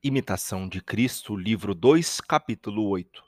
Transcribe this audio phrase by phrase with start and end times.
[0.00, 3.20] Imitação de Cristo, livro 2, capítulo 8.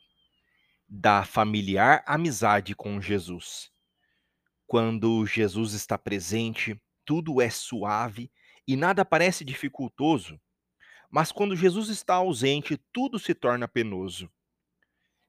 [0.89, 3.73] Da familiar amizade com Jesus.
[4.69, 8.31] Quando Jesus está presente, tudo é suave
[8.69, 10.41] e nada parece dificultoso.
[11.11, 14.31] Mas quando Jesus está ausente, tudo se torna penoso.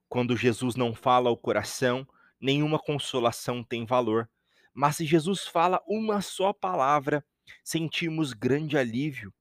[0.08, 2.08] Quando Jesus não fala ao coração,
[2.40, 4.30] nenhuma consolação tem valor.
[4.76, 7.26] Mas se Jesus fala uma só palavra,
[7.64, 9.34] sentimos grande alívio.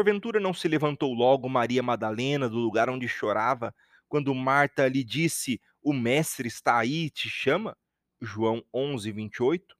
[0.00, 3.74] Porventura não se levantou logo Maria Madalena do lugar onde chorava,
[4.08, 7.76] quando Marta lhe disse: O mestre está aí e te chama?
[8.18, 9.76] João 11, 28.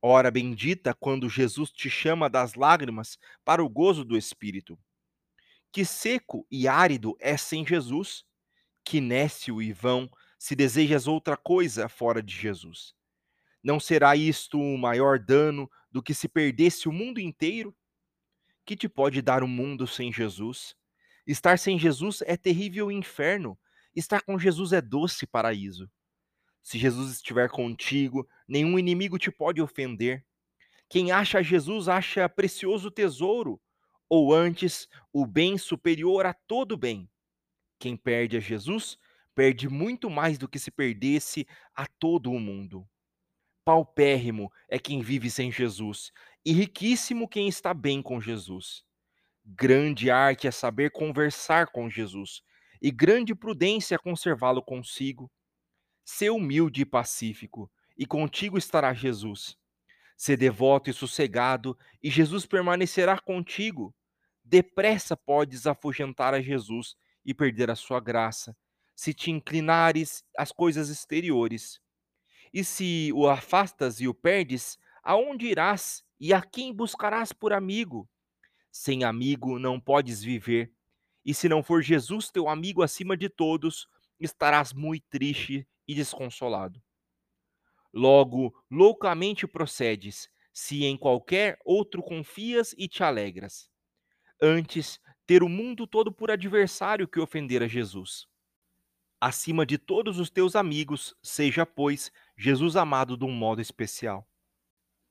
[0.00, 4.78] Ora bendita quando Jesus te chama das lágrimas para o gozo do Espírito.
[5.72, 8.24] Que seco e árido é sem Jesus,
[8.84, 10.08] que nécio e vão
[10.38, 12.94] se desejas outra coisa fora de Jesus.
[13.64, 17.74] Não será isto um maior dano do que se perdesse o mundo inteiro?
[18.64, 20.74] Que te pode dar o um mundo sem Jesus?
[21.26, 23.58] Estar sem Jesus é terrível inferno.
[23.94, 25.90] Estar com Jesus é doce paraíso.
[26.62, 30.24] Se Jesus estiver contigo, nenhum inimigo te pode ofender.
[30.88, 33.60] Quem acha Jesus acha precioso tesouro,
[34.08, 37.10] ou antes, o bem superior a todo bem.
[37.78, 38.96] Quem perde a Jesus,
[39.34, 42.88] perde muito mais do que se perdesse a todo o mundo.
[43.64, 46.12] Paupérrimo é quem vive sem Jesus,
[46.44, 48.84] e riquíssimo quem está bem com Jesus.
[49.44, 52.42] Grande arte é saber conversar com Jesus,
[52.80, 55.30] e grande prudência conservá-lo consigo.
[56.04, 59.56] Sê humilde e pacífico, e contigo estará Jesus.
[60.16, 63.94] Sê devoto e sossegado, e Jesus permanecerá contigo.
[64.44, 66.94] Depressa podes afugentar a Jesus
[67.24, 68.54] e perder a sua graça,
[68.94, 71.80] se te inclinares às coisas exteriores.
[72.54, 78.08] E se o afastas e o perdes, aonde irás e a quem buscarás por amigo?
[78.70, 80.72] Sem amigo não podes viver.
[81.24, 83.88] E se não for Jesus teu amigo acima de todos,
[84.20, 86.80] estarás muito triste e desconsolado.
[87.92, 93.68] Logo, loucamente procedes, se em qualquer outro confias e te alegras.
[94.40, 98.28] Antes, ter o mundo todo por adversário que ofender a Jesus
[99.24, 104.28] acima de todos os teus amigos, seja, pois, Jesus amado de um modo especial.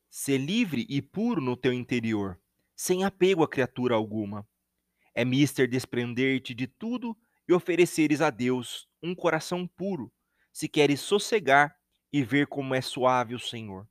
[0.10, 2.40] Ser livre e puro no teu interior,
[2.76, 4.48] sem apego a criatura alguma.
[5.16, 7.18] É mister desprender-te de tudo
[7.48, 10.12] e ofereceres a Deus um coração puro,
[10.52, 11.76] se queres sossegar
[12.12, 13.88] e ver como é suave o Senhor.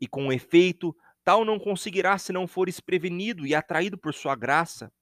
[0.00, 4.92] E com efeito, tal não conseguirás se não fores prevenido e atraído por sua graça,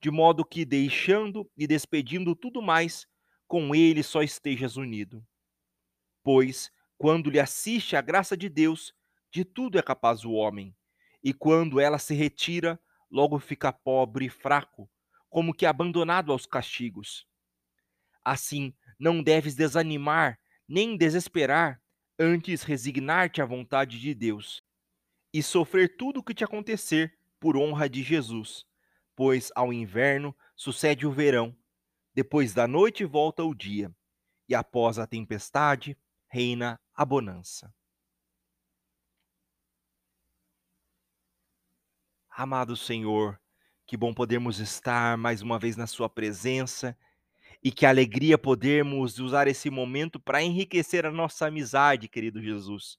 [0.00, 3.06] de modo que, deixando e despedindo tudo mais,
[3.46, 5.24] com ele só estejas unido.
[6.22, 8.92] Pois, quando lhe assiste a graça de Deus,
[9.32, 10.76] de tudo é capaz o homem,
[11.24, 12.78] e quando ela se retira,
[13.10, 14.86] logo fica pobre e fraco,
[15.30, 17.26] como que abandonado aos castigos.
[18.22, 21.80] Assim, não deves desanimar, nem desesperar,
[22.18, 24.62] antes resignar-te à vontade de Deus,
[25.32, 28.66] e sofrer tudo o que te acontecer por honra de Jesus,
[29.16, 31.56] pois ao inverno sucede o verão,
[32.14, 33.90] depois da noite volta o dia,
[34.46, 35.96] e após a tempestade
[36.30, 37.72] reina a bonança.
[42.28, 43.40] Amado Senhor,
[43.86, 46.94] que bom podermos estar mais uma vez na Sua presença
[47.64, 52.98] e que alegria podermos usar esse momento para enriquecer a nossa amizade, querido Jesus.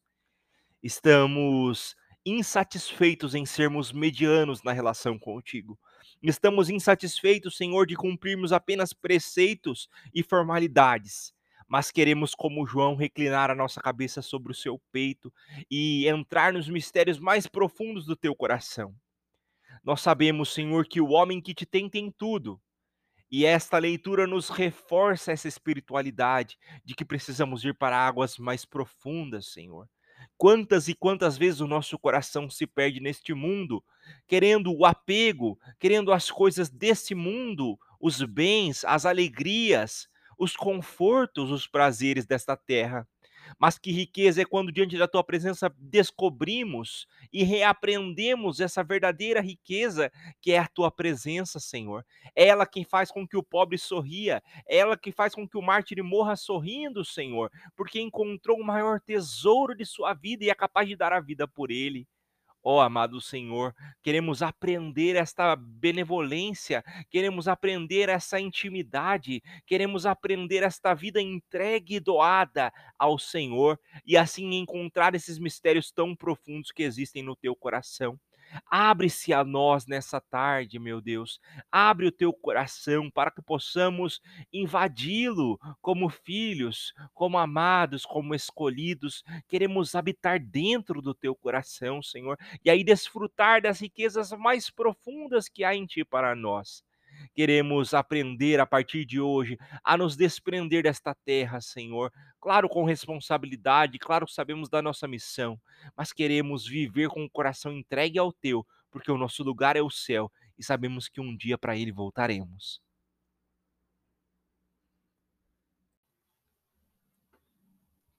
[0.81, 1.95] Estamos
[2.25, 5.77] insatisfeitos em sermos medianos na relação contigo.
[6.23, 11.35] Estamos insatisfeitos, Senhor, de cumprirmos apenas preceitos e formalidades,
[11.71, 15.33] mas queremos, como João, reclinar a nossa cabeça sobre o seu peito
[15.71, 18.93] e entrar nos mistérios mais profundos do teu coração.
[19.81, 22.61] Nós sabemos, Senhor, que o homem que te tem tem tudo.
[23.31, 29.53] E esta leitura nos reforça essa espiritualidade de que precisamos ir para águas mais profundas,
[29.53, 29.87] Senhor.
[30.37, 33.81] Quantas e quantas vezes o nosso coração se perde neste mundo,
[34.27, 40.10] querendo o apego, querendo as coisas desse mundo, os bens, as alegrias,
[40.41, 43.07] os confortos, os prazeres desta terra.
[43.59, 50.11] Mas que riqueza é quando, diante da tua presença, descobrimos e reaprendemos essa verdadeira riqueza
[50.41, 52.03] que é a tua presença, Senhor.
[52.35, 55.57] É ela quem faz com que o pobre sorria, é ela que faz com que
[55.57, 60.55] o mártir morra sorrindo, Senhor, porque encontrou o maior tesouro de sua vida e é
[60.55, 62.07] capaz de dar a vida por ele.
[62.63, 63.73] Ó oh, amado Senhor,
[64.03, 72.71] queremos aprender esta benevolência, queremos aprender essa intimidade, queremos aprender esta vida entregue e doada
[72.99, 78.19] ao Senhor e assim encontrar esses mistérios tão profundos que existem no teu coração.
[78.65, 81.39] Abre-se a nós nessa tarde, meu Deus.
[81.71, 84.21] Abre o teu coração para que possamos
[84.51, 89.23] invadi-lo como filhos, como amados, como escolhidos.
[89.47, 95.63] Queremos habitar dentro do teu coração, Senhor, e aí desfrutar das riquezas mais profundas que
[95.63, 96.83] há em ti para nós.
[97.33, 102.11] Queremos aprender a partir de hoje a nos desprender desta terra, Senhor.
[102.41, 105.59] Claro, com responsabilidade, claro, sabemos da nossa missão,
[105.95, 109.89] mas queremos viver com o coração entregue ao teu, porque o nosso lugar é o
[109.89, 112.81] céu e sabemos que um dia para ele voltaremos.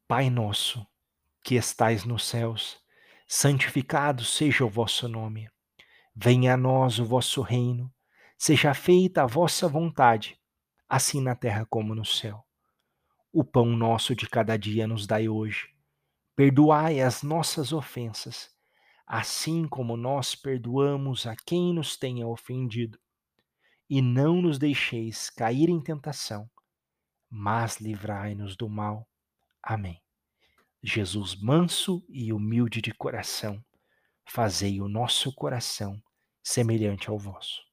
[0.08, 0.86] Pai nosso,
[1.42, 2.80] que estais nos céus,
[3.26, 5.50] santificado seja o vosso nome.
[6.14, 7.92] Venha a nós o vosso reino
[8.44, 10.36] Seja feita a vossa vontade,
[10.88, 12.44] assim na terra como no céu.
[13.32, 15.72] O pão nosso de cada dia nos dai hoje.
[16.34, 18.50] Perdoai as nossas ofensas,
[19.06, 22.98] assim como nós perdoamos a quem nos tenha ofendido.
[23.88, 26.50] E não nos deixeis cair em tentação,
[27.30, 29.08] mas livrai-nos do mal.
[29.62, 30.02] Amém.
[30.82, 33.64] Jesus manso e humilde de coração,
[34.24, 36.02] fazei o nosso coração
[36.42, 37.71] semelhante ao vosso.